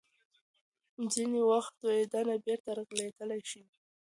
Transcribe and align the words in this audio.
ځینې 1.13 1.41
وخت 1.51 1.71
تویېدنه 1.81 2.35
بیرته 2.45 2.69
رغېدلی 2.79 3.41
شي. 3.49 3.61